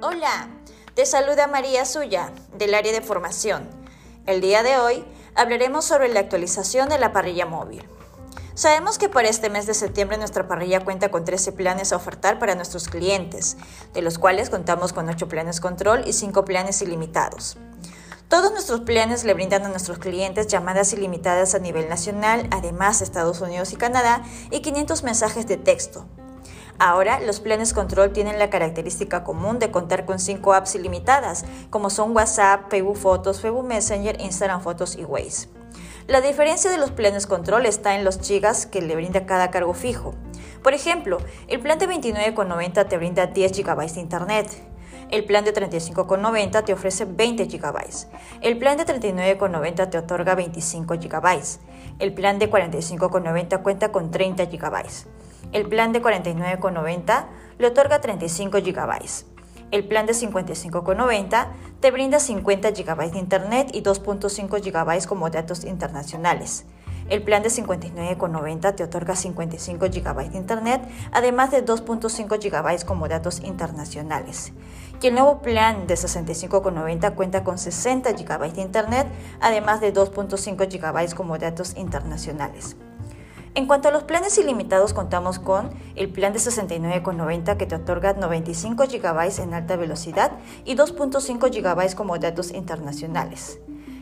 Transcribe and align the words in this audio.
Hola, 0.00 0.48
te 0.94 1.04
saluda 1.06 1.48
María 1.48 1.84
Suya, 1.84 2.30
del 2.56 2.76
área 2.76 2.92
de 2.92 3.00
formación. 3.00 3.68
El 4.26 4.40
día 4.40 4.62
de 4.62 4.76
hoy 4.76 5.04
hablaremos 5.34 5.86
sobre 5.86 6.06
la 6.08 6.20
actualización 6.20 6.88
de 6.88 7.00
la 7.00 7.12
parrilla 7.12 7.46
móvil. 7.46 7.84
Sabemos 8.54 8.96
que 8.96 9.08
para 9.08 9.28
este 9.28 9.50
mes 9.50 9.66
de 9.66 9.74
septiembre 9.74 10.16
nuestra 10.16 10.46
parrilla 10.46 10.84
cuenta 10.84 11.10
con 11.10 11.24
13 11.24 11.50
planes 11.50 11.92
a 11.92 11.96
ofertar 11.96 12.38
para 12.38 12.54
nuestros 12.54 12.86
clientes, 12.86 13.56
de 13.92 14.02
los 14.02 14.20
cuales 14.20 14.50
contamos 14.50 14.92
con 14.92 15.08
8 15.08 15.26
planes 15.26 15.60
control 15.60 16.06
y 16.06 16.12
5 16.12 16.44
planes 16.44 16.80
ilimitados. 16.80 17.56
Todos 18.28 18.52
nuestros 18.52 18.82
planes 18.82 19.24
le 19.24 19.34
brindan 19.34 19.66
a 19.66 19.68
nuestros 19.68 19.98
clientes 19.98 20.46
llamadas 20.46 20.92
ilimitadas 20.92 21.56
a 21.56 21.58
nivel 21.58 21.88
nacional, 21.88 22.46
además 22.52 23.00
de 23.00 23.04
Estados 23.04 23.40
Unidos 23.40 23.72
y 23.72 23.76
Canadá, 23.76 24.22
y 24.52 24.60
500 24.60 25.02
mensajes 25.02 25.48
de 25.48 25.56
texto. 25.56 26.06
Ahora, 26.80 27.18
los 27.18 27.40
planes 27.40 27.74
control 27.74 28.12
tienen 28.12 28.38
la 28.38 28.50
característica 28.50 29.24
común 29.24 29.58
de 29.58 29.72
contar 29.72 30.04
con 30.06 30.20
5 30.20 30.54
apps 30.54 30.76
ilimitadas, 30.76 31.44
como 31.70 31.90
son 31.90 32.14
WhatsApp, 32.14 32.70
Facebook 32.70 32.96
Fotos, 32.96 33.40
Facebook 33.40 33.66
Messenger, 33.66 34.20
Instagram 34.20 34.60
Fotos 34.60 34.94
y 34.96 35.04
Waze. 35.04 35.48
La 36.06 36.20
diferencia 36.20 36.70
de 36.70 36.78
los 36.78 36.92
planes 36.92 37.26
control 37.26 37.66
está 37.66 37.96
en 37.96 38.04
los 38.04 38.20
gigas 38.20 38.64
que 38.64 38.80
le 38.80 38.94
brinda 38.94 39.26
cada 39.26 39.50
cargo 39.50 39.74
fijo. 39.74 40.14
Por 40.62 40.72
ejemplo, 40.72 41.18
el 41.48 41.58
plan 41.58 41.80
de 41.80 41.88
29,90 41.88 42.88
te 42.88 42.96
brinda 42.96 43.26
10 43.26 43.52
GB 43.52 43.92
de 43.92 44.00
internet. 44.00 44.48
El 45.10 45.24
plan 45.24 45.44
de 45.44 45.52
35,90 45.52 46.64
te 46.64 46.72
ofrece 46.72 47.06
20 47.06 47.46
GB. 47.46 48.06
El 48.40 48.56
plan 48.56 48.76
de 48.76 48.86
39,90 48.86 49.90
te 49.90 49.98
otorga 49.98 50.34
25 50.36 50.94
GB. 50.94 51.42
El 51.98 52.14
plan 52.14 52.38
de 52.38 52.50
45,90 52.50 53.62
cuenta 53.62 53.90
con 53.90 54.10
30 54.10 54.44
GB. 54.44 55.17
El 55.52 55.68
plan 55.68 55.92
de 55.92 56.02
49,90 56.02 57.26
le 57.58 57.66
otorga 57.66 58.00
35 58.00 58.58
GB. 58.58 59.24
El 59.70 59.86
plan 59.86 60.06
de 60.06 60.14
55,90 60.14 61.46
te 61.80 61.90
brinda 61.90 62.20
50 62.20 62.70
GB 62.70 63.10
de 63.12 63.18
Internet 63.18 63.70
y 63.72 63.82
2.5 63.82 64.60
GB 64.60 65.06
como 65.06 65.28
datos 65.28 65.64
internacionales. 65.64 66.64
El 67.08 67.22
plan 67.22 67.42
de 67.42 67.48
59,90 67.48 68.74
te 68.74 68.84
otorga 68.84 69.16
55 69.16 69.86
GB 69.86 70.30
de 70.30 70.38
Internet, 70.38 70.82
además 71.10 71.50
de 71.50 71.64
2.5 71.64 72.38
GB 72.38 72.84
como 72.84 73.08
datos 73.08 73.40
internacionales. 73.40 74.52
Y 75.00 75.06
el 75.06 75.14
nuevo 75.14 75.40
plan 75.40 75.86
de 75.86 75.94
65,90 75.94 77.14
cuenta 77.14 77.44
con 77.44 77.58
60 77.58 78.12
GB 78.12 78.52
de 78.52 78.62
Internet, 78.62 79.06
además 79.40 79.80
de 79.80 79.94
2.5 79.94 80.68
GB 80.68 81.14
como 81.14 81.38
datos 81.38 81.76
internacionales. 81.76 82.76
En 83.54 83.66
cuanto 83.66 83.88
a 83.88 83.90
los 83.90 84.04
planes 84.04 84.38
ilimitados, 84.38 84.92
contamos 84.92 85.38
con 85.38 85.70
el 85.96 86.10
plan 86.10 86.32
de 86.32 86.38
69,90 86.38 87.56
que 87.56 87.66
te 87.66 87.74
otorga 87.74 88.12
95 88.12 88.84
GB 88.86 89.42
en 89.42 89.54
alta 89.54 89.76
velocidad 89.76 90.32
y 90.64 90.76
2.5 90.76 91.50
GB 91.50 91.94
como 91.94 92.18
datos 92.18 92.52
internacionales. 92.52 93.58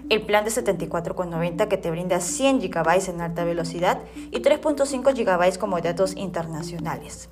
El 0.09 0.23
plan 0.23 0.45
de 0.45 0.51
74,90 0.51 1.67
que 1.67 1.77
te 1.77 1.91
brinda 1.91 2.21
100 2.21 2.61
GB 2.61 3.09
en 3.09 3.21
alta 3.21 3.45
velocidad 3.45 4.01
y 4.31 4.41
3.5 4.41 5.15
GB 5.15 5.59
como 5.59 5.81
datos 5.81 6.15
internacionales. 6.17 7.29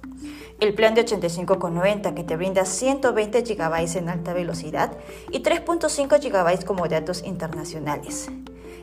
El 0.60 0.74
plan 0.74 0.94
de 0.94 1.04
85,90 1.04 2.14
que 2.14 2.24
te 2.24 2.36
brinda 2.36 2.64
120 2.64 3.42
GB 3.42 3.96
en 3.96 4.08
alta 4.08 4.32
velocidad 4.32 4.92
y 5.30 5.42
3.5 5.42 6.20
GB 6.20 6.64
como 6.64 6.88
datos 6.88 7.22
internacionales 7.22 8.28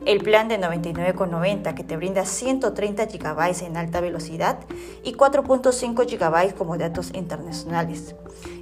el 0.06 0.20
plan 0.20 0.48
de 0.48 0.60
99,90 0.60 1.74
que 1.76 1.84
te 1.84 1.98
brinda 1.98 2.26
130 2.26 3.06
GB 3.06 3.66
en 3.66 3.78
alta 3.78 4.02
velocidad 4.02 4.60
y 5.04 5.14
4.5 5.14 6.06
GB 6.06 6.56
como 6.56 6.78
datos 6.78 7.12
internacionales. 7.14 8.16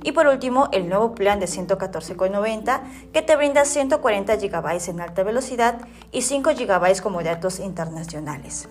Y 0.03 0.11
por 0.11 0.27
último, 0.27 0.69
el 0.71 0.89
nuevo 0.89 1.15
plan 1.15 1.39
de 1.39 1.45
114,90 1.45 2.81
que 3.13 3.21
te 3.21 3.35
brinda 3.35 3.65
140 3.65 4.35
GB 4.35 4.89
en 4.89 5.01
alta 5.01 5.23
velocidad 5.23 5.79
y 6.11 6.23
5 6.23 6.51
GB 6.51 7.01
como 7.01 7.23
datos 7.23 7.59
internacionales. 7.59 8.67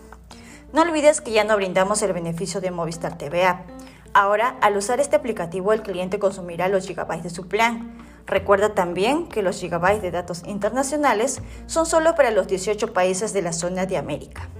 No 0.72 0.82
olvides 0.82 1.22
que 1.22 1.32
ya 1.32 1.44
no 1.44 1.56
brindamos 1.56 2.02
el 2.02 2.12
beneficio 2.12 2.60
de 2.60 2.70
Movistar 2.70 3.16
TVA. 3.16 3.64
Ahora, 4.12 4.56
al 4.60 4.76
usar 4.76 5.00
este 5.00 5.16
aplicativo, 5.16 5.72
el 5.72 5.82
cliente 5.82 6.18
consumirá 6.18 6.68
los 6.68 6.86
gigabytes 6.86 7.22
de 7.22 7.30
su 7.30 7.48
plan 7.48 8.07
Recuerda 8.28 8.74
también 8.74 9.26
que 9.26 9.42
los 9.42 9.58
gigabytes 9.58 10.02
de 10.02 10.10
datos 10.10 10.42
internacionales 10.44 11.40
son 11.66 11.86
solo 11.86 12.14
para 12.14 12.30
los 12.30 12.46
18 12.46 12.92
países 12.92 13.32
de 13.32 13.40
la 13.40 13.54
zona 13.54 13.86
de 13.86 13.96
América. 13.96 14.50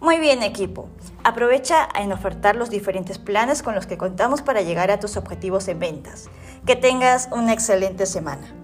Muy 0.00 0.18
bien 0.18 0.42
equipo, 0.42 0.88
aprovecha 1.22 1.86
en 1.94 2.12
ofertar 2.12 2.56
los 2.56 2.70
diferentes 2.70 3.18
planes 3.18 3.62
con 3.62 3.74
los 3.74 3.86
que 3.86 3.98
contamos 3.98 4.40
para 4.40 4.62
llegar 4.62 4.90
a 4.90 5.00
tus 5.00 5.18
objetivos 5.18 5.68
en 5.68 5.78
ventas. 5.80 6.30
Que 6.66 6.76
tengas 6.76 7.28
una 7.30 7.52
excelente 7.52 8.06
semana. 8.06 8.63